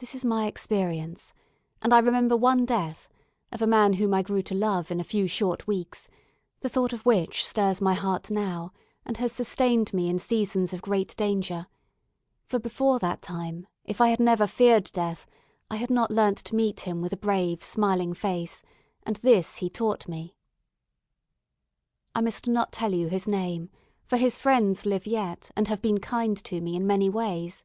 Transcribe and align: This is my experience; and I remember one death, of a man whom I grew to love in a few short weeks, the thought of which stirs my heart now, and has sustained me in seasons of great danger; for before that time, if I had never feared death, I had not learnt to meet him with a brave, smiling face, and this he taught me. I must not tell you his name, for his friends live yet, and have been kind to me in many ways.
This 0.00 0.14
is 0.14 0.26
my 0.26 0.46
experience; 0.46 1.32
and 1.80 1.94
I 1.94 2.00
remember 2.00 2.36
one 2.36 2.66
death, 2.66 3.08
of 3.50 3.62
a 3.62 3.66
man 3.66 3.94
whom 3.94 4.12
I 4.12 4.20
grew 4.22 4.42
to 4.42 4.54
love 4.54 4.90
in 4.90 5.00
a 5.00 5.04
few 5.04 5.26
short 5.26 5.66
weeks, 5.66 6.06
the 6.60 6.68
thought 6.68 6.92
of 6.92 7.06
which 7.06 7.46
stirs 7.46 7.80
my 7.80 7.94
heart 7.94 8.30
now, 8.30 8.74
and 9.06 9.16
has 9.16 9.32
sustained 9.32 9.94
me 9.94 10.10
in 10.10 10.18
seasons 10.18 10.74
of 10.74 10.82
great 10.82 11.16
danger; 11.16 11.66
for 12.44 12.58
before 12.58 12.98
that 12.98 13.22
time, 13.22 13.66
if 13.86 14.02
I 14.02 14.10
had 14.10 14.20
never 14.20 14.46
feared 14.46 14.92
death, 14.92 15.26
I 15.70 15.76
had 15.76 15.88
not 15.88 16.10
learnt 16.10 16.36
to 16.44 16.54
meet 16.54 16.80
him 16.80 17.00
with 17.00 17.14
a 17.14 17.16
brave, 17.16 17.62
smiling 17.62 18.12
face, 18.12 18.62
and 19.04 19.16
this 19.16 19.56
he 19.56 19.70
taught 19.70 20.06
me. 20.06 20.36
I 22.14 22.20
must 22.20 22.48
not 22.48 22.70
tell 22.70 22.92
you 22.92 23.08
his 23.08 23.26
name, 23.26 23.70
for 24.04 24.18
his 24.18 24.36
friends 24.36 24.84
live 24.84 25.06
yet, 25.06 25.50
and 25.56 25.68
have 25.68 25.80
been 25.80 26.00
kind 26.00 26.36
to 26.44 26.60
me 26.60 26.76
in 26.76 26.86
many 26.86 27.08
ways. 27.08 27.64